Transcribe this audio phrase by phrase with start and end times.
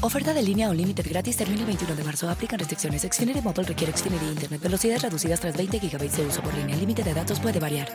[0.00, 2.30] Oferta de línea o límite gratis termina el 21 de marzo.
[2.30, 3.02] Aplican restricciones.
[3.02, 4.60] Xfinity Mobile requiere Xfinity Internet.
[4.62, 6.76] Velocidades reducidas tras 20 GB de uso por línea.
[6.76, 7.88] Límite de datos puede variar.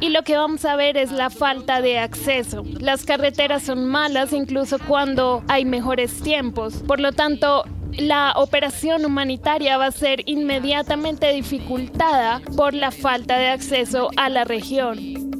[0.00, 2.64] Y lo que vamos a ver es la falta de acceso.
[2.80, 6.82] Las carreteras son malas incluso cuando hay mejores tiempos.
[6.88, 13.48] Por lo tanto, la operación humanitaria va a ser inmediatamente dificultada por la falta de
[13.48, 15.37] acceso a la región.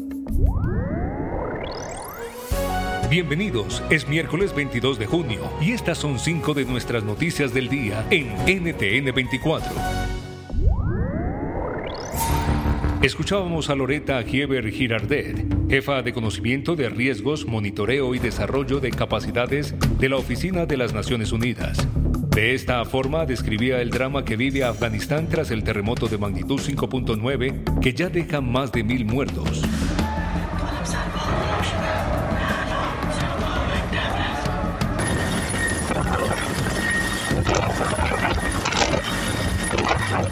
[3.11, 8.07] Bienvenidos, es miércoles 22 de junio y estas son cinco de nuestras noticias del día
[8.11, 9.73] en NTN 24.
[13.01, 19.75] Escuchábamos a Loreta Gieber Girardet, jefa de conocimiento de riesgos, monitoreo y desarrollo de capacidades
[19.99, 21.79] de la Oficina de las Naciones Unidas.
[22.29, 27.81] De esta forma describía el drama que vive Afganistán tras el terremoto de magnitud 5.9
[27.81, 29.63] que ya deja más de mil muertos.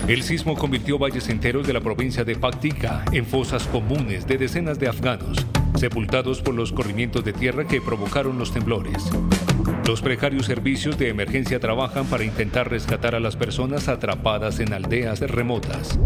[0.08, 4.78] El sismo convirtió valles enteros de la provincia de Paktika en fosas comunes de decenas
[4.78, 9.10] de afganos, sepultados por los corrimientos de tierra que provocaron los temblores.
[9.86, 15.20] Los precarios servicios de emergencia trabajan para intentar rescatar a las personas atrapadas en aldeas
[15.20, 15.98] remotas.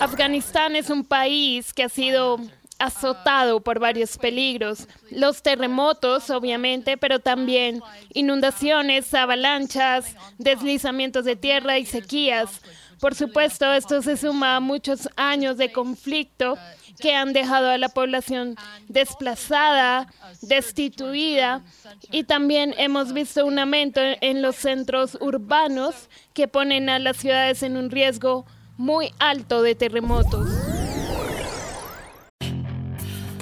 [0.00, 2.38] Afganistán es un país que ha sido
[2.78, 11.86] azotado por varios peligros, los terremotos obviamente, pero también inundaciones, avalanchas, deslizamientos de tierra y
[11.86, 12.60] sequías.
[13.00, 16.56] Por supuesto, esto se suma a muchos años de conflicto
[17.00, 18.56] que han dejado a la población
[18.88, 20.12] desplazada,
[20.42, 21.62] destituida
[22.10, 27.62] y también hemos visto un aumento en los centros urbanos que ponen a las ciudades
[27.62, 28.46] en un riesgo
[28.76, 30.73] muy alto de terremotos.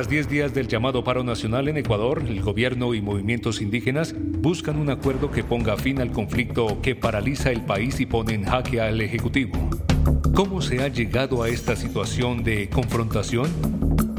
[0.00, 4.78] Tras 10 días del llamado paro nacional en Ecuador, el gobierno y movimientos indígenas buscan
[4.78, 8.80] un acuerdo que ponga fin al conflicto que paraliza el país y pone en jaque
[8.80, 9.58] al Ejecutivo.
[10.34, 13.50] ¿Cómo se ha llegado a esta situación de confrontación?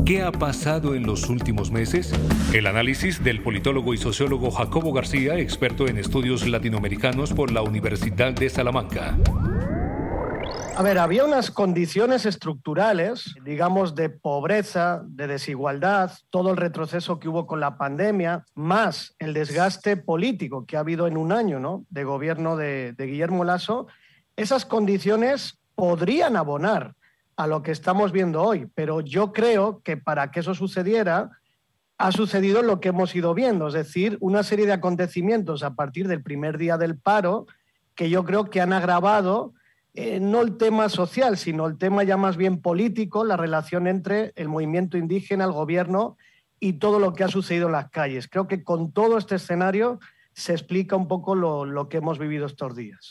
[0.05, 2.13] ¿Qué ha pasado en los últimos meses?
[2.53, 8.33] El análisis del politólogo y sociólogo Jacobo García, experto en estudios latinoamericanos por la Universidad
[8.33, 9.17] de Salamanca.
[10.73, 17.27] A ver, había unas condiciones estructurales, digamos, de pobreza, de desigualdad, todo el retroceso que
[17.27, 21.85] hubo con la pandemia, más el desgaste político que ha habido en un año, ¿no?
[21.89, 23.87] De gobierno de, de Guillermo Lasso.
[24.37, 26.95] Esas condiciones podrían abonar
[27.35, 31.31] a lo que estamos viendo hoy, pero yo creo que para que eso sucediera,
[31.97, 36.07] ha sucedido lo que hemos ido viendo, es decir, una serie de acontecimientos a partir
[36.07, 37.45] del primer día del paro
[37.93, 39.53] que yo creo que han agravado
[39.93, 44.31] eh, no el tema social, sino el tema ya más bien político, la relación entre
[44.35, 46.17] el movimiento indígena, el gobierno
[46.59, 48.27] y todo lo que ha sucedido en las calles.
[48.27, 49.99] Creo que con todo este escenario
[50.33, 53.09] se explica un poco lo, lo que hemos vivido estos días.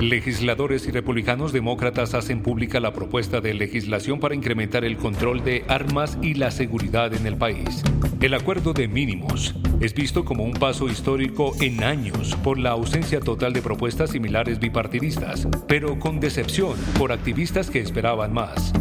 [0.00, 5.64] Legisladores y republicanos demócratas hacen pública la propuesta de legislación para incrementar el control de
[5.68, 7.82] armas y la seguridad en el país.
[8.20, 13.20] El acuerdo de mínimos es visto como un paso histórico en años por la ausencia
[13.20, 18.74] total de propuestas similares bipartidistas, pero con decepción por activistas que esperaban más.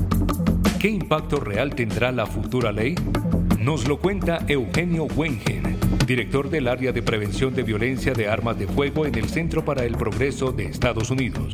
[0.80, 2.96] ¿Qué impacto real tendrá la futura ley?
[3.58, 5.65] Nos lo cuenta Eugenio Wengen,
[6.06, 9.84] director del área de prevención de violencia de armas de fuego en el Centro para
[9.84, 11.54] el Progreso de Estados Unidos.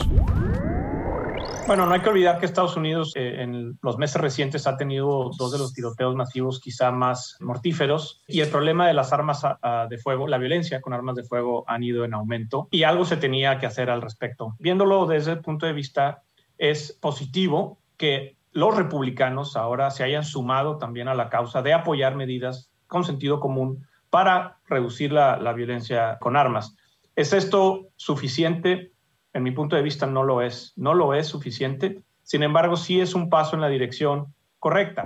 [1.68, 5.32] Bueno, no hay que olvidar que Estados Unidos eh, en los meses recientes ha tenido
[5.38, 9.44] dos de los tiroteos masivos quizá más mortíferos y el problema de las armas
[9.90, 13.18] de fuego, la violencia con armas de fuego han ido en aumento y algo se
[13.18, 14.56] tenía que hacer al respecto.
[14.60, 16.24] Viéndolo desde el punto de vista,
[16.58, 22.16] es positivo que los republicanos ahora se hayan sumado también a la causa de apoyar
[22.16, 26.76] medidas con sentido común para reducir la, violencia con armas.
[27.16, 28.92] ¿Es esto suficiente?
[29.34, 30.74] En mi punto de vista no lo es.
[30.76, 32.04] No lo es suficiente.
[32.22, 35.06] Sin embargo, sí es un paso en la dirección correcta.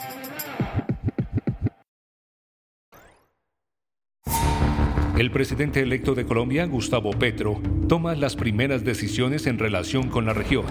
[5.21, 10.33] El presidente electo de Colombia, Gustavo Petro, toma las primeras decisiones en relación con la
[10.33, 10.65] región.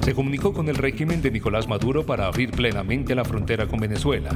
[0.00, 4.30] Se comunicó con el régimen de Nicolás Maduro para abrir plenamente la frontera con Venezuela.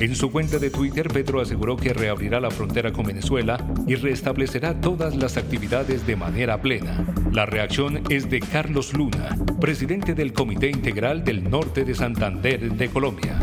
[0.00, 3.56] En su cuenta de Twitter, Petro aseguró que reabrirá la frontera con Venezuela
[3.86, 7.02] y restablecerá todas las actividades de manera plena.
[7.32, 12.88] La reacción es de Carlos Luna, presidente del Comité Integral del Norte de Santander de
[12.90, 13.38] Colombia.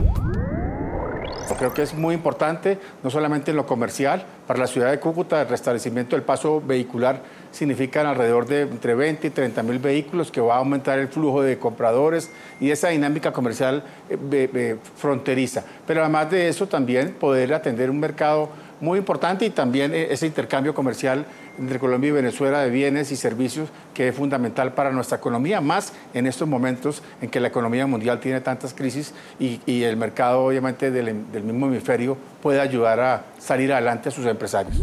[1.55, 5.41] Creo que es muy importante, no solamente en lo comercial, para la ciudad de Cúcuta
[5.41, 7.21] el restablecimiento del paso vehicular
[7.51, 11.41] significa alrededor de entre 20 y 30 mil vehículos que va a aumentar el flujo
[11.41, 12.29] de compradores
[12.59, 15.63] y esa dinámica comercial eh, fronteriza.
[15.85, 18.49] Pero además de eso también poder atender un mercado
[18.81, 21.25] muy importante y también eh, ese intercambio comercial
[21.59, 25.93] entre Colombia y Venezuela de bienes y servicios que es fundamental para nuestra economía, más
[26.13, 30.91] en estos momentos en que la economía mundial tiene tantas crisis y, el mercado obviamente
[30.91, 34.81] del, del mismo hemisferio puede ayudar a salir adelante a sus empresarios.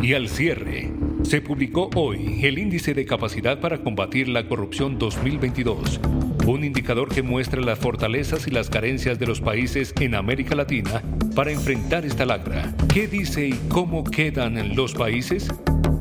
[0.00, 0.92] Y al cierre,
[1.22, 6.00] se publicó hoy el Índice de Capacidad para Combatir la Corrupción 2022,
[6.46, 11.02] un indicador que muestra las fortalezas y las carencias de los países en América Latina
[11.34, 12.74] para enfrentar esta lacra.
[12.92, 15.48] ¿Qué dice y cómo quedan los países?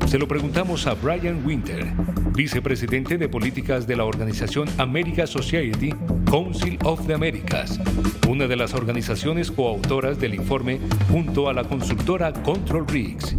[0.07, 1.85] Se lo preguntamos a Brian Winter,
[2.35, 5.93] vicepresidente de políticas de la organización America Society
[6.29, 7.79] Council of the Americas,
[8.27, 10.79] una de las organizaciones coautoras del informe
[11.09, 13.35] junto a la consultora Control Rigs.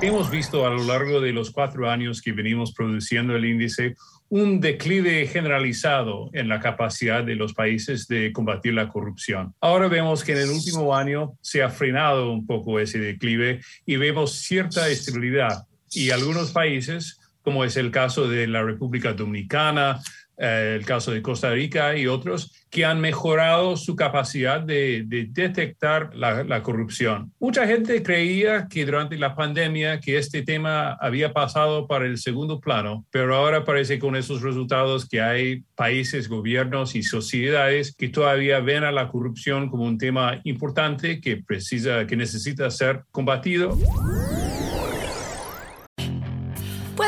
[0.00, 3.96] Hemos visto a lo largo de los cuatro años que venimos produciendo el índice
[4.28, 9.54] un declive generalizado en la capacidad de los países de combatir la corrupción.
[9.60, 13.96] Ahora vemos que en el último año se ha frenado un poco ese declive y
[13.96, 15.66] vemos cierta estabilidad.
[15.90, 20.00] Y algunos países, como es el caso de la República Dominicana,
[20.38, 26.62] el caso de Costa Rica y otros, que han mejorado su capacidad de, detectar la,
[26.62, 27.32] corrupción.
[27.38, 32.60] Mucha gente creía que durante la pandemia que este tema había pasado para el segundo
[32.60, 38.60] plano, pero ahora parece con esos resultados que hay países, gobiernos y sociedades que todavía
[38.60, 43.78] ven a la corrupción como un tema importante que precisa, que necesita ser combatido